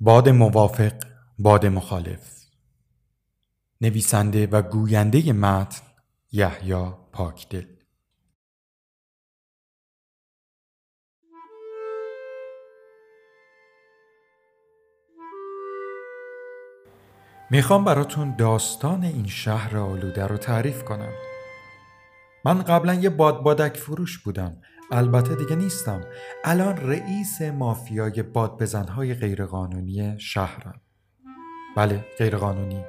[0.00, 0.92] باد موافق
[1.38, 2.36] باد مخالف.
[3.80, 5.82] نویسنده و گوینده متن
[6.32, 7.64] یحیی پاکدل.
[17.50, 21.12] می‌خوام براتون داستان این شهر آلوده رو تعریف کنم.
[22.44, 24.62] من قبلا یه بادبادک فروش بودم.
[24.92, 26.00] البته دیگه نیستم.
[26.44, 30.80] الان رئیس مافیای باد بزنهای غیرقانونی شهرم.
[31.76, 32.84] بله غیرقانونی.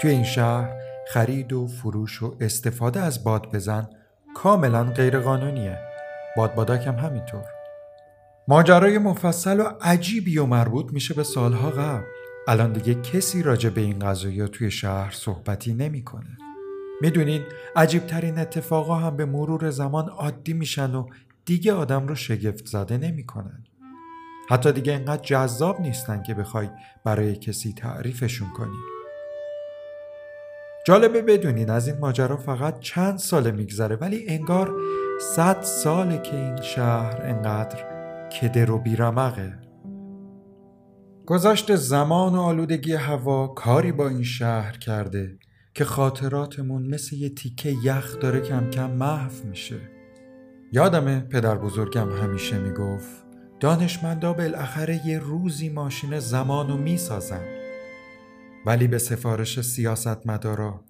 [0.00, 0.70] توی این شهر
[1.08, 3.88] خرید و فروش و استفاده از باد بزن
[4.34, 5.78] کاملا غیرقانونیه.
[6.36, 7.44] بادبادک هم همینطور.
[8.48, 12.04] ماجرای مفصل و عجیبی و مربوط میشه به سالها قبل.
[12.48, 16.38] الان دیگه کسی راجع به این قضایی توی شهر صحبتی نمی‌کنه.
[17.02, 17.42] می‌دونین
[17.76, 21.06] عجیب ترین اتفاقا هم به مرور زمان عادی میشن و
[21.44, 23.64] دیگه آدم رو شگفت زده نمی‌کنن.
[24.50, 26.68] حتی دیگه انقدر جذاب نیستن که بخوای
[27.04, 28.76] برای کسی تعریفشون کنی.
[30.86, 34.76] جالبه بدونین از این ماجرا فقط چند ساله میگذره ولی انگار
[35.20, 37.84] صد ساله که این شهر انقدر
[38.28, 39.58] کدر و بیرمقه.
[41.26, 45.38] گذشت زمان و آلودگی هوا کاری با این شهر کرده
[45.74, 49.80] که خاطراتمون مثل یه تیکه یخ داره کم کم محو میشه.
[50.72, 53.24] یادم پدر بزرگم همیشه می‌گفت
[53.60, 57.44] دانشمندا بالاخره یه روزی ماشین زمانو می‌سازن.
[58.66, 60.84] ولی به سفارش سیاست مدارا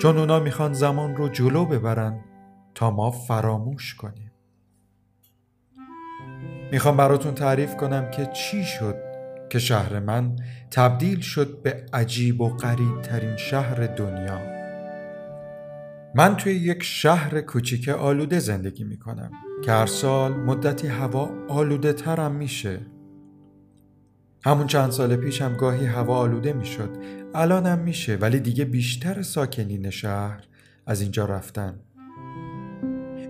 [0.00, 2.20] چون اونا می‌خوان زمان رو جلو ببرن
[2.74, 4.32] تا ما فراموش کنیم.
[6.72, 9.03] می‌خوام براتون تعریف کنم که چی شد
[9.54, 10.36] که شهر من
[10.70, 14.40] تبدیل شد به عجیب و غریب ترین شهر دنیا.
[16.14, 19.30] من توی یک شهر کوچیک آلوده زندگی می کنم
[19.64, 22.80] که هر سال مدتی هوا آلوده ترم میشه.
[24.44, 26.90] همون چند سال پیش هم گاهی هوا آلوده می‌شد.
[27.34, 30.44] الانم میشه ولی دیگه بیشتر ساکنین شهر
[30.86, 31.80] از اینجا رفتن.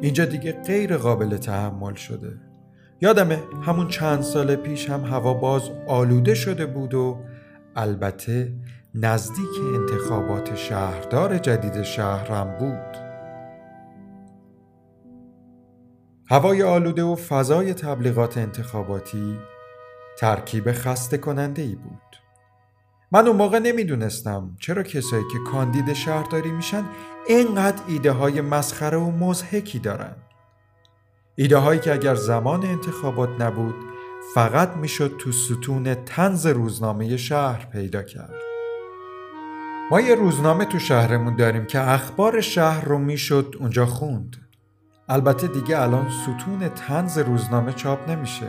[0.02, 2.53] اینجا دیگه غیر قابل تحمل شده.
[3.00, 7.18] یادمه همون چند سال پیش هم هوا باز آلوده شده بود و
[7.76, 8.52] البته
[8.94, 13.04] نزدیک انتخابات شهردار جدید شهرم بود.
[16.30, 19.38] هوای آلوده و فضای تبلیغات انتخاباتی
[20.18, 22.16] ترکیب خسته کننده ای بود.
[23.12, 26.84] من اون موقع نمی‌دونستم چرا کسایی که کاندید شهرداری میشن
[27.28, 30.16] اینقدر ایده های مسخره و مزهکی دارن.
[31.36, 33.74] ایده هایی که اگر زمان انتخابات نبود
[34.34, 38.34] فقط می‌شد تو ستون تنز روزنامه شهر پیدا کرد.
[39.90, 44.36] ما یه روزنامه تو شهرمون داریم که اخبار شهر رو می‌شد اونجا خوند.
[45.08, 48.46] البته دیگه الان ستون تنز روزنامه چاپ نمیشه.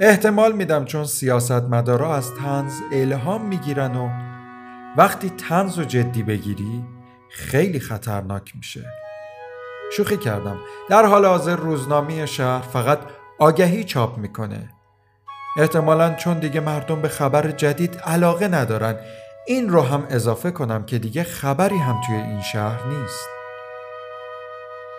[0.00, 4.08] احتمال میدم چون سیاست مدارا از تنز الهام می‌گیرن و
[4.96, 6.84] وقتی تنز و جدی بگیری
[7.30, 8.84] خیلی خطرناک میشه.
[9.96, 10.56] شوخی کردم.
[10.88, 12.98] در حال حاضر روزنامه شهر فقط
[13.38, 14.68] آگهی چاپ می‌کنه.
[15.56, 18.96] احتمالا چون دیگه مردم به خبر جدید علاقه ندارن
[19.46, 23.28] این رو هم اضافه کنم که دیگه خبری هم توی این شهر نیست.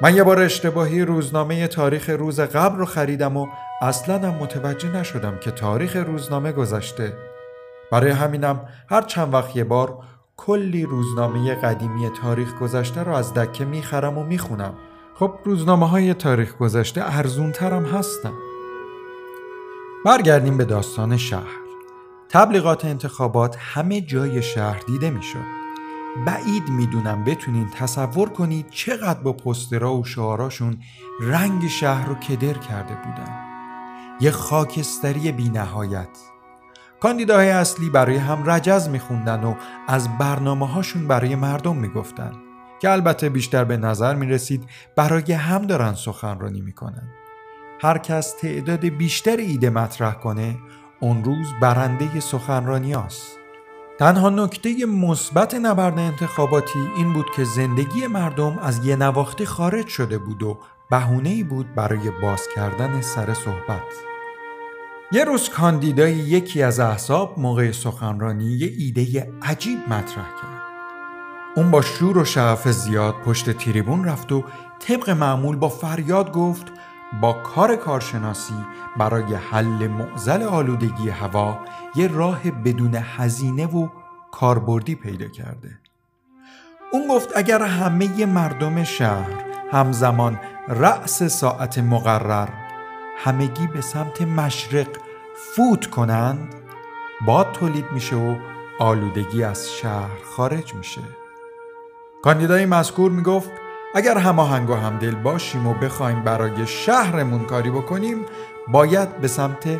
[0.01, 3.47] من یه بار اشتباهی روزنامه تاریخ روز قبل رو خریدم و
[3.81, 7.13] اصلا هم متوجه نشدم که تاریخ روزنامه گذشته.
[7.91, 9.97] برای همینم هر چند وقت یه بار
[10.45, 14.73] کلی روزنامه قدیمی تاریخ گذشته رو از دکه می‌خرم و می‌خونم.
[15.15, 18.33] خب روزنامه های تاریخ گذشته ارزون ترم هستم
[20.05, 21.61] برگردیم به داستان شهر.
[22.29, 25.61] تبلیغات انتخابات همه جای شهر دیده می‌شد.
[26.25, 30.77] بعید می‌دونم بتونین تصور کنید چقدر با پسترها و شعاراشون
[31.19, 33.39] رنگ شهر رو کدر کرده بودن.
[34.21, 36.30] یه خاکستری بی نهایت
[37.01, 39.55] کاندیداهای اصلی برای هم رجز میخوندن و
[39.87, 42.31] از برنامه هاشون برای مردم می‌گفتن
[42.79, 44.63] که البته بیشتر به نظر می‌رسید
[44.95, 47.09] برای هم دارن سخنرانی می‌کنن
[47.81, 50.57] هر کس تعداد بیشتر ایده مطرح کنه
[50.99, 53.37] اون روز برنده سخنرانی هاست.
[53.99, 60.17] تنها نکته مثبت نبرد انتخاباتی این بود که زندگی مردم از یه نواختی خارج شده
[60.17, 60.59] بود و
[60.89, 64.10] بهونه بود برای باز کردن سر صحبت
[65.13, 70.61] یه روز کاندیدای یکی از احزاب موقع سخنرانی یه ایده عجیب مطرح کرد.
[71.55, 74.43] اون با شور و شعف زیاد پشت تریبون رفت و
[74.79, 76.65] طبق معمول با فریاد گفت
[77.21, 78.53] با کار کارشناسی
[78.97, 81.59] برای حل معزل آلودگی هوا
[81.95, 83.87] یه راه بدون هزینه و
[84.31, 85.79] کاربردی پیدا کرده.
[86.93, 89.31] اون گفت اگر همه مردم شهر
[89.71, 92.60] همزمان رأس ساعت مقرر
[93.23, 94.87] همگی به سمت مشرق
[95.35, 96.55] فوت کنند
[97.25, 98.35] باد تولید میشه و
[98.79, 101.01] آلودگی از شهر خارج میشه.
[102.23, 103.51] کاندیدای مذکور می‌گفت
[103.95, 108.25] اگر هماهنگ و همدل باشیم و بخوایم برای شهرمون کاری بکنیم
[108.67, 109.79] باید به سمت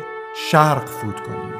[0.50, 1.54] شرق فوت کنیم.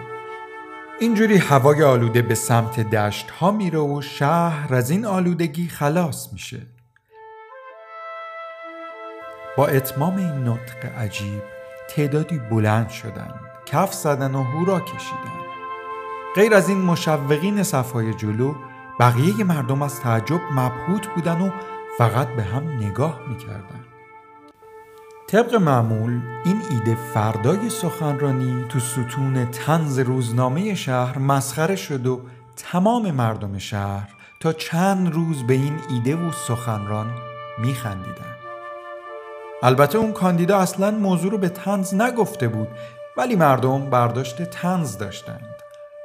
[1.01, 6.67] اینجوری هوای آلوده به سمت دشت ها میره و شهر از این آلودگی خلاص میشه.
[9.57, 11.52] با اتمام این نطق عجیب
[11.97, 13.41] تعدادی بلند شدند.
[13.67, 15.43] کف زدن و هورا کشیدن.
[16.37, 18.55] غیر از این مشوقین صفای جلو
[19.01, 21.51] بقیه مردم از تعجب مبهوت بودن و
[21.99, 23.81] فقط به هم نگاه می‌کردن
[25.27, 32.21] طبق معمول این ایده فردای سخنرانی تو ستون تنز روزنامه شهر مسخره شد و
[32.57, 34.09] تمام مردم شهر
[34.41, 37.07] تا چند روز به این ایده و سخنران
[37.59, 38.32] میخندیدن
[39.65, 42.69] البته اون کاندیدا اصلا موضوع رو به تنز نگفته بود
[43.17, 45.55] ولی مردم برداشت تنز داشتند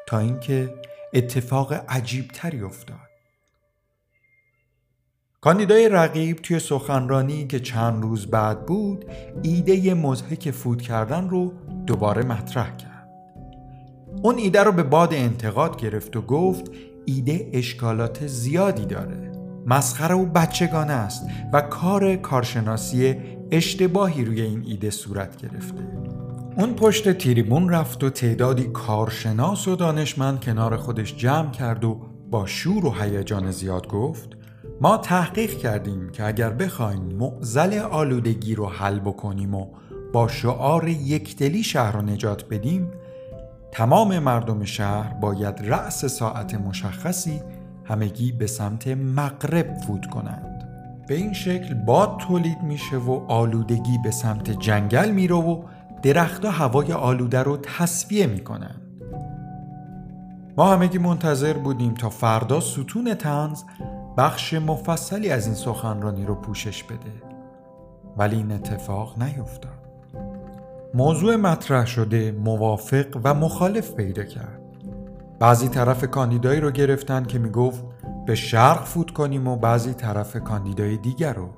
[0.07, 0.74] تا اینکه
[1.13, 2.98] اتفاق عجیب تری افتاد.
[5.42, 9.06] کاندیدای رقیب توی سخنرانی که چند روز بعد بود
[9.44, 11.54] ایده مزهک فوت کردن رو
[11.86, 13.09] دوباره مطرح کرد.
[14.21, 16.71] اون ایده رو به باد انتقاد گرفت و گفت
[17.06, 19.31] ایده اشکالات زیادی داره.
[19.68, 23.15] مسخره و بچگانه است و کار کارشناسی
[23.51, 25.83] اشتباهی روی این ایده صورت گرفته.
[26.57, 32.01] اون پشت تیریبون رفت و تعدادی کارشناس و دانشمند کنار خودش جمع کرد و
[32.31, 34.38] با شور و هیجان زیاد گفت
[34.81, 39.67] ما تحقیق کردیم که اگر بخوایم معزل آلودگی رو حل بکنیم و
[40.13, 42.91] با شعار یکدلی شهر رو نجات بدیم
[43.71, 47.41] تمام مردم شهر باید رأس ساعت مشخصی
[47.85, 50.56] همگی به سمت مغرب فوت کنند.
[51.07, 55.63] به این شکل باد تولید میشه و آلودگی به سمت جنگل میره و
[56.01, 58.75] درختها هوای آلوده رو تصفیه می‌کنن.
[60.57, 63.63] ما همگی منتظر بودیم تا فردا ستون تنز
[64.18, 67.12] بخش مفصلی از این سخنرانی رو پوشش بده.
[68.18, 69.71] ولی این اتفاق نیفتاد.
[70.94, 74.62] موضوع مطرح شده موافق و مخالف پیدا کرد.
[75.39, 77.83] بعضی طرف کاندیدایی رو گرفتن که می‌گفت
[78.27, 81.50] به شرق فوت کنیم و بعضی طرف کاندیدای دیگر رو.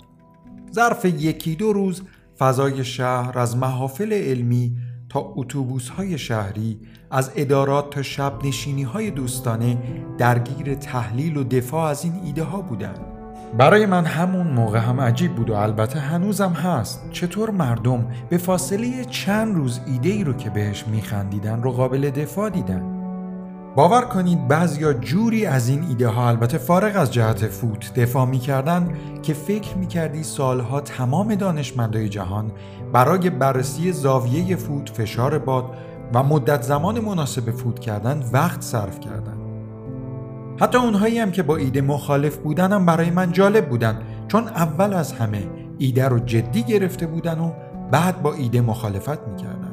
[0.73, 2.01] ظرف یکی دو روز
[2.37, 4.77] فضای شهر از محافل علمی
[5.09, 6.79] تا اتوبوس های شهری
[7.11, 9.77] از ادارات تا شب نشینی های دوستانه
[10.17, 12.95] درگیر تحلیل و دفاع از این ایده ها بودن
[13.57, 17.11] برای من همون موقع هم عجیب بود و البته هنوزم هست.
[17.11, 22.49] چطور مردم به فاصله چند روز ایده ای رو که بهش میخندیدن رو قابل دفاع
[22.49, 22.98] دیدن؟
[23.75, 28.89] باور کنید بعضیا جوری از این ایده ها البته فارغ از جهت فوت دفاع می‌کردن
[29.23, 32.51] که فکر می‌کردی سالها تمام دانشمندای جهان
[32.93, 35.65] برای بررسی زاویه فوت فشار باد
[36.13, 39.37] و مدت زمان مناسب فوت کردن وقت صرف کردن.
[40.59, 44.93] حتی اونهایی هم که با ایده مخالف بودن هم برای من جالب بودن چون اول
[44.93, 47.51] از همه ایده رو جدی گرفته بودن و
[47.91, 49.68] بعد با ایده مخالفت می‌کردن.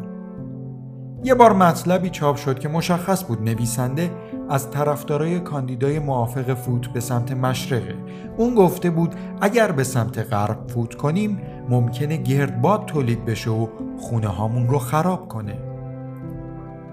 [1.25, 4.11] یه بار مطلبی چاپ شد که مشخص بود نویسنده
[4.49, 7.95] از طرفدارای کاندیدای موافق فوت به سمت مشرقه.
[8.37, 13.67] اون گفته بود اگر به سمت غرب فوت کنیم ممکنه گردباد تولید بشه و
[13.99, 15.59] خونه هامون رو خراب کنه.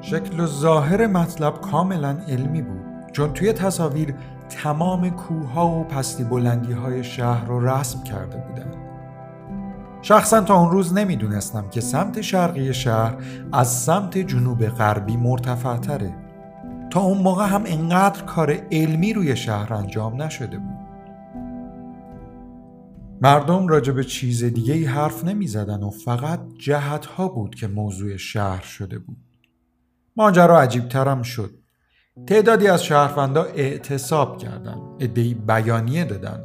[0.01, 4.15] شکل و ظاهر مطلب کاملا علمی بود چون توی تصاویر
[4.49, 8.82] تمام کوه و پستی بلندی های شهر رو رسم کرده بودن.
[10.03, 13.17] شخصا تا اون روز نمی‌دونستم که سمت شرقی شهر
[13.53, 16.15] از سمت جنوب غربی مرتفع تره.
[16.89, 20.77] تا اون موقع هم انقدر کار علمی روی شهر انجام نشده بود.
[23.21, 27.67] مردم راجع به چیز دیگه ای حرف نمی زدن و فقط جهت ها بود که
[27.67, 29.17] موضوع شهر شده بود.
[30.15, 31.51] ماجرا عجیب ترم شد.
[32.27, 36.43] تعدادی از شهروندا اعتصاب کردند، ادهی بیانیه دادن،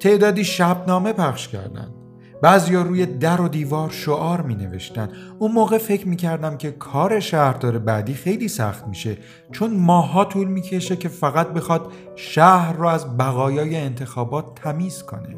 [0.00, 2.01] تعدادی شبنامه پخش کردند.
[2.42, 5.08] بعضیا روی در و دیوار شعار می نوشتن
[5.38, 9.16] اون موقع فکر می کردم که کار شهردار بعدی خیلی سخت میشه
[9.52, 15.36] چون ماها طول می‌کشه که فقط بخواد شهر رو از بقایای انتخابات تمیز کنه.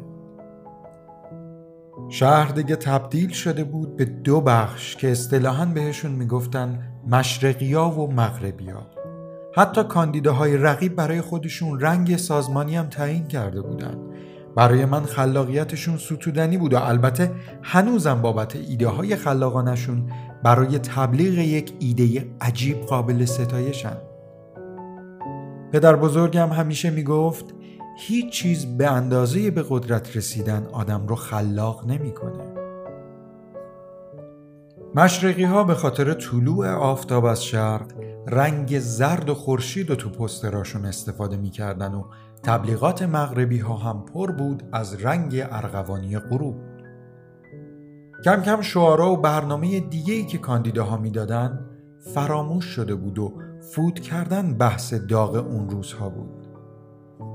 [2.09, 8.87] شهر دیگه تبدیل شده بود به دو بخش که اصطلاحا بهشون می‌گفتن مشرقیا و مغربیا.
[9.55, 13.97] حتی کاندیداهای رقیب برای خودشون رنگ سازمانی هم تعیین کرده بودند
[14.55, 17.31] برای من خلاقیتشون ستودنی بود و البته
[17.63, 20.11] هنوزم بابت ایده های خلاقانشون
[20.43, 23.97] برای تبلیغ یک ایده عجیب قابل ستایشن
[25.71, 27.45] پدر بزرگم همیشه می‌گفت
[27.97, 32.43] هیچ چیز به اندازه به قدرت رسیدن آدم رو خلاق نمی‌کنه.
[34.95, 37.85] مشرقی ها به خاطر طلوع آفتاب از شرق
[38.27, 42.03] رنگ زرد و خورشید و تو پستراشون استفاده می‌کردن و
[42.45, 46.55] تبلیغات مغربی ها هم پر بود از رنگ ارغوانی غروب.
[48.25, 51.59] کم کم شعارا و برنامه دیگه که کاندیداها می‌دادن
[52.13, 53.33] فراموش شده بود و
[53.73, 56.47] فود کردن بحث داغ اون روزها بود.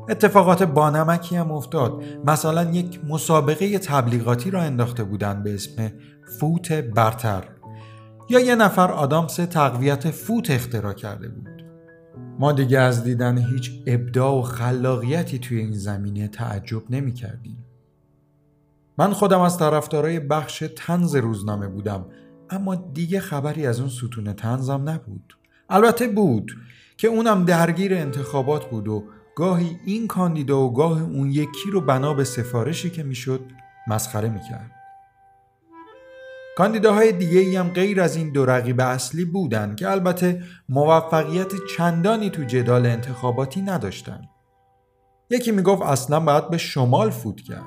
[0.09, 2.03] اتفاقات بانمکی هم افتاد.
[2.27, 5.93] مثلا یک مسابقه تبلیغاتی را انداخته بودن به اسم
[6.41, 7.45] فوت برتر.
[8.29, 11.50] یا یه نفر آدامس تقویت فوت اختراع کرده بود.
[12.41, 17.65] ما دیگه از دیدن هیچ ابداع و خلاقیتی توی این زمینه تعجب نمی کردیم.
[18.99, 22.07] من خودم از طرفدارای بخش تنز روزنامه بودم
[22.51, 25.37] اما دیگه خبری از اون ستون تنزم نبود
[25.69, 26.53] البته بود
[26.97, 29.05] که اونم درگیر انتخابات بود و
[29.37, 33.41] گاهی این کاندیدا و گاه اون یکی رو بنا به سفارشی که می‌شد
[33.89, 34.80] مسخره می‌کرد
[36.61, 42.31] کاندیداهای دیگه ای هم غیر از این دو رقیب اصلی بودن که البته موفقیت چندانی
[42.31, 44.21] تو جدال انتخاباتی نداشتن
[45.31, 47.65] یکی می‌گفت اصلا باید به شمال فوت کرد.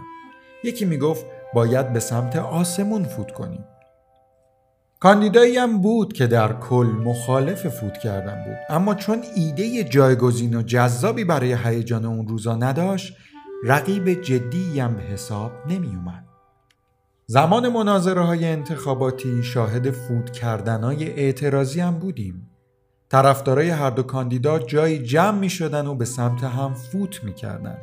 [0.63, 3.65] یکی می‌گفت باید به سمت آسمون فوت کنیم.
[5.00, 8.57] کاندیدایی هم بود که در کل مخالف فوت کردن بود.
[8.69, 13.13] اما چون ایده جایگزین و جذابی برای هیجان اون روزا نداشت
[13.63, 16.32] رقیب جدی هم به حساب نمی اومد.
[17.27, 22.49] زمان مناظره های انتخاباتی شاهد فوت کردن های اعتراضی هم بودیم.
[23.09, 27.77] طرفدارای هر دو کاندیدا جایی جمع می شدن و به سمت هم فوت می کردن.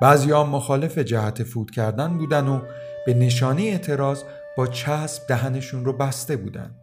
[0.00, 2.60] بعضی هم مخالف جهت فوت کردن بودن و
[3.06, 4.22] به نشانی اعتراض
[4.56, 6.74] با چسب دهنشون رو بسته بودن.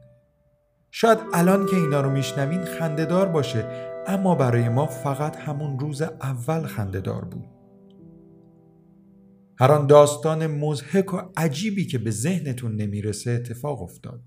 [0.92, 3.66] شاید الان که اینا رو میشنوین خندهدار باشه
[4.08, 7.59] اما برای ما فقط همون روز اول خندهدار بود.
[9.62, 14.22] هر آن داستان مزهک و عجیبی که به ذهنتون نمی‌رسه اتفاق افتاد.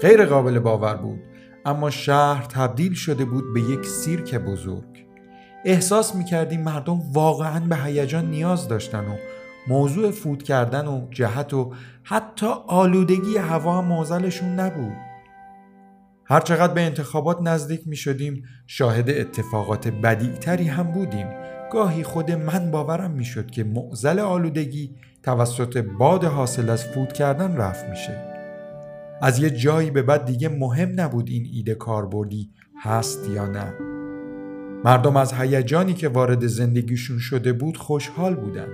[0.00, 1.20] غیر قابل باور بود
[1.64, 5.06] اما شهر تبدیل شده بود به یک سیرک بزرگ.
[5.64, 9.16] احساس می‌کردیم مردم واقعا به هیجان نیاز داشتن و
[9.68, 14.96] موضوع فوت کردن و جهت و حتی آلودگی هوا هم موزلشون نبود.
[16.24, 21.26] هرچقدر به انتخابات نزدیک می شدیم شاهد اتفاقات بدیعتری هم بودیم.
[21.72, 24.90] گاهی خود من باورم می شد که معزل آلودگی
[25.22, 28.24] توسط باد حاصل از فوت کردن رفت میشه.
[29.22, 32.50] از یه جایی به بعد دیگه مهم نبود این ایده کاربردی
[32.82, 33.74] هست یا نه.
[34.84, 38.72] مردم از هیجانی که وارد زندگیشون شده بود خوشحال بودند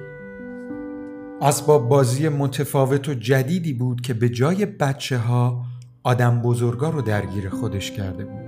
[1.40, 5.64] اسباب بازی متفاوت و جدیدی بود که به جای بچه ها
[6.02, 8.46] آدم بزرگا رو درگیر خودش کرده بود.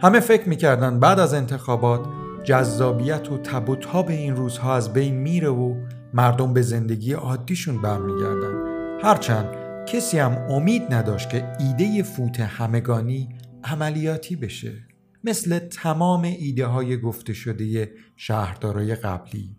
[0.00, 2.06] همه فکر می‌کردن بعد از انتخابات
[2.44, 7.82] جذابیت و تب و تاب این روزها از بین میره و مردم به زندگی عادیشون
[7.82, 8.74] برمیگردن.
[9.02, 13.28] هرچند کسی هم امید نداشت که ایده فوت همگانی
[13.64, 14.88] عملیاتی بشه.
[15.24, 19.56] مثل تمام ایده های گفته شده شهردارای قبلی.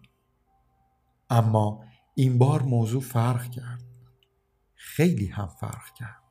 [1.29, 1.83] اما
[2.15, 3.83] این بار موضوع فرق کرد.
[4.75, 6.24] خیلی هم فرق کرد.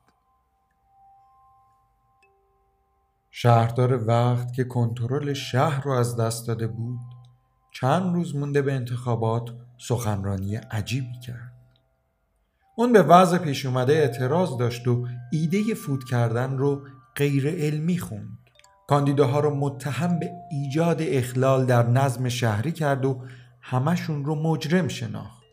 [3.36, 7.00] شهردار وقت که کنترل شهر رو از دست داده بود
[7.72, 11.52] چند روز مونده به انتخابات سخنرانی عجیبی کرد.
[12.76, 16.82] اون به وضع پیش اومده اعتراض داشت و ایده فوت کردن رو
[17.16, 18.38] غیر علمی خوند.
[18.88, 23.22] کاندیداها رو متهم به ایجاد اخلال در نظم شهری کرد و
[23.60, 25.44] همشون رو مجرم شناخت.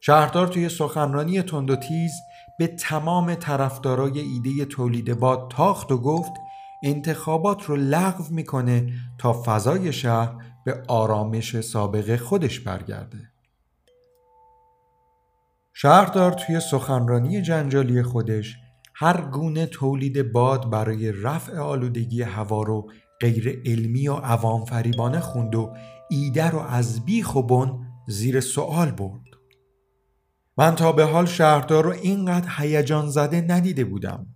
[0.00, 2.12] شهردار توی سخنرانی تند و تیز
[2.58, 6.32] به تمام طرفدارای ایده تولید باد تاخت و گفت
[6.84, 13.18] انتخابات رو لغو می‌کنه تا فضای شهر به آرامش سابقه خودش برگرده.
[15.72, 18.56] شهردار توی سخنرانی جنجالی خودش
[18.94, 25.54] هر گونه تولید باد برای رفع آلودگی هوا رو غیر علمی و عوام فریبانه خوند
[25.54, 25.72] و
[26.10, 29.24] ایده رو از بیخ و بن زیر سوال برد.
[30.58, 34.26] من تا به حال شهردار رو اینقدر هیجان زده ندیده بودم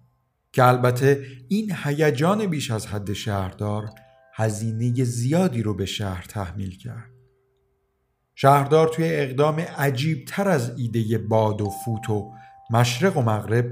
[0.53, 3.91] که البته این هیجان بیش از حد شهردار
[4.35, 7.11] هزینه زیادی رو به شهر تحمیل کرد.
[8.35, 12.33] شهردار توی اقدام عجیب تر از ایده باد و فوت و
[12.71, 13.67] مشرق و مغرب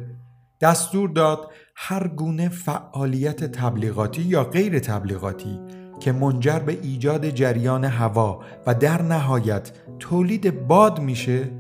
[0.61, 5.61] دستور داد هر گونه فعالیت تبلیغاتی یا غیر تبلیغاتی
[6.00, 11.50] که منجر به ایجاد جریان هوا و در نهایت تولید باد میشه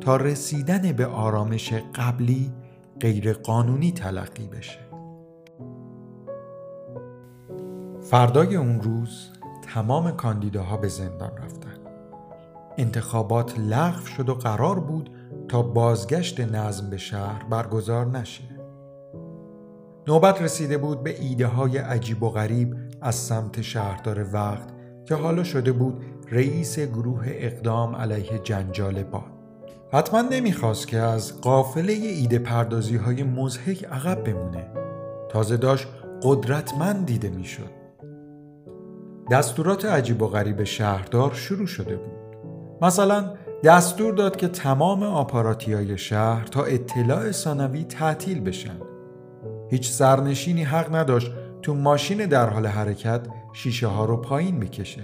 [0.00, 2.52] تا رسیدن به آرامش قبلی
[3.04, 4.78] غیر قانونی تلقی بشه.
[8.00, 9.30] فردای اون روز
[9.74, 11.76] تمام کاندیداها به زندان رفتن.
[12.78, 15.10] انتخابات لغو شد و قرار بود
[15.48, 18.44] تا بازگشت نظم به شهر برگزار نشه.
[20.06, 24.68] نوبت رسیده بود به ایده های عجیب و غریب از سمت شهردار وقت
[25.06, 29.33] که حالا شده بود رئیس گروه اقدام علیه جنجال باد.
[29.94, 34.66] حتما نمی‌خواست که از قافله ایده پردازی های مزهک عقب بمونه.
[35.28, 35.88] تازه داشت
[36.22, 37.70] قدرتمند دیده می‌شد.
[39.30, 42.12] دستورات عجیب و غریب شهردار شروع شده بود.
[42.82, 43.34] مثلا
[43.64, 48.80] دستور داد که تمام آپاراتی های شهر تا اطلاع ثانوی تعطیل بشن.
[49.70, 51.32] هیچ سرنشینی حق نداشت
[51.62, 53.20] تو ماشین در حال حرکت
[53.52, 55.02] شیشه ها رو پایین بکشه.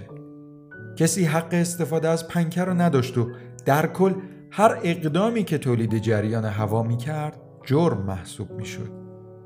[0.97, 3.27] کسی حق استفاده از پنکه رو نداشت و
[3.65, 4.13] در کل
[4.53, 8.91] هر اقدامی که تولید جریان هوا می کرد جرم محسوب می شد.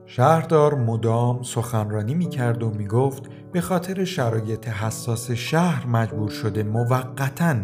[0.06, 6.64] شهردار مدام سخنرانی می کرد و می گفت به خاطر شرایط حساس شهر مجبور شده
[6.64, 7.56] موقتا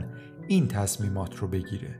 [0.47, 1.99] این تصمیمات رو بگیره.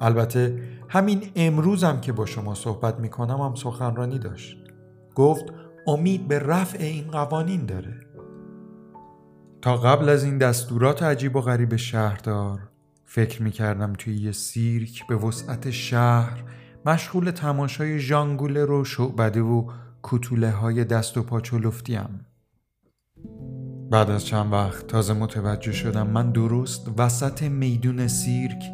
[0.00, 4.56] البته همین امروزم که با شما صحبت می کنم هم سخنرانی داشت.
[5.14, 5.44] گفت
[5.86, 8.00] امید به رفع این قوانین داره.
[9.62, 12.71] تا قبل از این دستورات عجیب و غریب شهردار
[13.04, 16.44] فکر می کردم توی یه سیرک به وسعت شهر
[16.86, 19.70] مشغول تماشای ژانگوله رو شعبده و
[20.02, 22.26] کتوله های دست و پا چلفتیم.
[23.90, 28.64] بعد از چند وقت تازه متوجه شدم من درست وسط میدون سیرک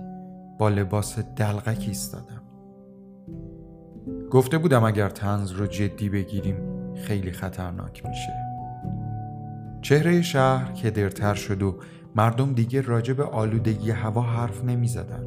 [0.58, 2.42] با لباس دلغک ایستادم.
[4.30, 6.56] گفته بودم اگر تنز رو جدی بگیریم
[6.94, 8.32] خیلی خطرناک میشه.
[9.82, 11.78] چهره شهر که درتر شد و
[12.18, 15.24] مردم دیگه راجع به آلودگی هوا حرف نمی زدن.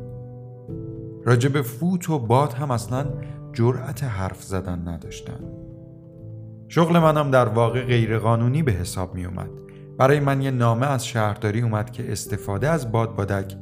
[1.25, 3.05] راجع به فوت و باد هم اصلا
[3.53, 5.39] جرأت حرف زدن نداشتن.
[6.67, 9.50] شغل منم در واقع غیرقانونی به حساب می اومد.
[9.98, 13.55] برای من یه نامه از شهرداری اومد که استفاده از باد بادک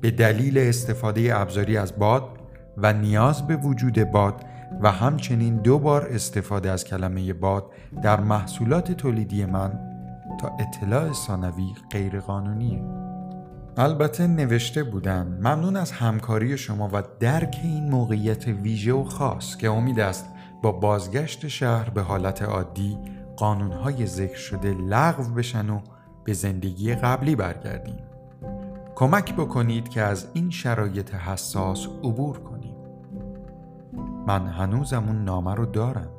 [0.00, 2.28] به دلیل استفاده ابزاری از باد
[2.76, 4.44] و نیاز به وجود باد
[4.82, 7.64] و همچنین دو بار استفاده از کلمه باد
[8.02, 9.93] در محصولات تولیدی من
[10.40, 12.84] تا اطلاع ثانوی غیرقانونیه
[13.76, 19.70] البته نوشته بودن ممنون از همکاری شما و درک این موقعیت ویژه و خاص که
[19.70, 20.26] امید است
[20.62, 22.98] با بازگشت شهر به حالت عادی
[23.36, 25.80] قانونهای ذکر شده لغو بشن و
[26.24, 27.98] به زندگی قبلی برگردیم.
[28.94, 32.74] کمک بکنید که از این شرایط حساس عبور کنیم.
[34.26, 36.10] من هنوزم اون نامه رو دارم.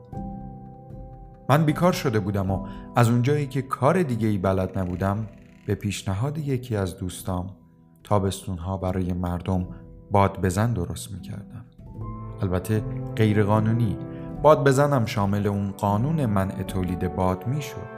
[1.50, 5.28] من بیکار شده بودم و از اونجایی که کار دیگه ای بلد نبودم
[5.66, 7.50] به پیشنهاد یکی از دوستام
[8.04, 9.68] تابستونها برای مردم
[10.12, 11.66] باد بزن درست می‌کردم.
[12.42, 12.84] البته
[13.16, 13.98] غیرقانونی
[14.42, 17.96] باد بزنم شامل اون قانون منع تولید باد می‌شد.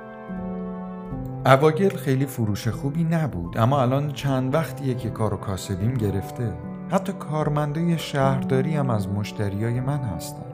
[1.45, 6.53] اواگل خیلی فروش خوبی نبود اما الان چند وقتیه که کار و کاسبیم گرفته.
[6.89, 10.45] حتی کارمندای شهرداری هم از مشتریای من هستن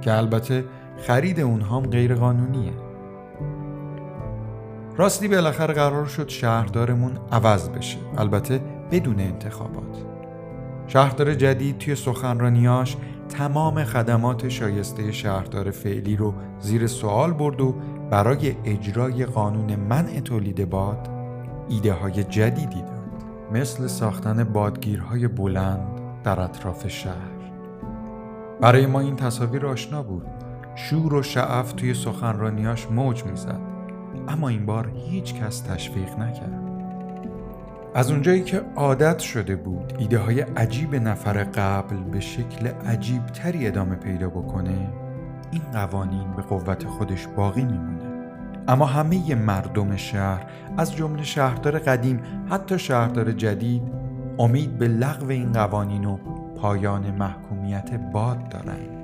[0.00, 0.64] که البته
[0.96, 2.72] خرید اونهام غیر قانونیه
[4.96, 7.98] راستی بالاخره قرار شد شهردارمون عوض بشه.
[8.18, 9.98] البته بدون انتخابات.
[10.86, 12.96] شهردار جدید توی سخنرانیاش
[13.28, 17.74] تمام خدمات شایسته شهردار فعلی رو زیر سوال برد و
[18.10, 21.08] برای اجرای قانون منع تولید باد
[21.68, 22.92] ایده های جدیدی داد.
[23.52, 27.52] مثل ساختن بادگیرهای بلند در اطراف شهر.
[28.60, 30.41] برای ما این تصاویر آشنا بود.
[30.74, 33.60] شور و شعف توی سخنرانیاش موج می‌زد.
[34.28, 36.62] اما این بار هیچ کس تشویق نکرد.
[37.94, 43.66] از اونجایی که عادت شده بود ایده های عجیب نفر قبل به شکل عجیب تری
[43.66, 44.90] ادامه پیدا بکنه
[45.50, 48.12] این قوانین به قوت خودش باقی میمونه.
[48.68, 53.82] اما همه مردم شهر از جمله شهردار قدیم حتی شهردار جدید
[54.38, 56.16] امید به لغو این قوانین و
[56.56, 59.01] پایان محکومیت باد دارند.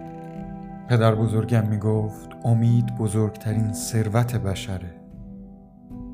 [0.88, 4.94] پدر بزرگم می گفت امید بزرگترین ثروت بشره.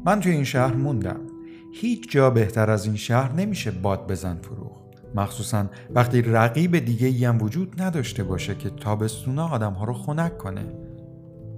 [0.04, 1.20] من توی این شهر موندم.
[1.74, 4.76] هیچ جا بهتر از این شهر نمیشه باد بزن فروخ
[5.14, 10.64] مخصوصا وقتی رقیب دیگه هم وجود نداشته باشه که تابستونا آدم ها رو خنک کنه.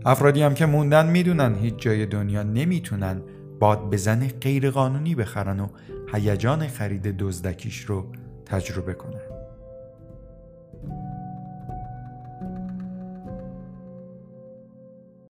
[0.06, 3.22] افرادی هم که موندن می‌دونن هیچ جای دنیا نمی‌تونن
[3.60, 5.66] باد بزن غیر قانونی بخرن و
[6.14, 8.06] هیجان خرید دزدکیش رو
[8.46, 9.35] تجربه کنن.